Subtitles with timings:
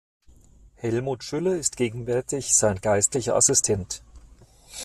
[0.77, 4.01] Helmut Schüller ist gegenwärtig sein Geistlicher Assistent.